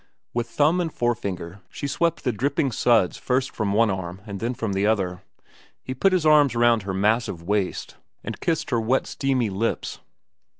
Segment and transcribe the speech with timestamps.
[0.33, 4.55] With thumb and forefinger she swept the dripping suds first from one arm and then
[4.55, 5.21] from the other.
[5.83, 9.99] He put his arms round her massive waist and kissed her wet steamy lips.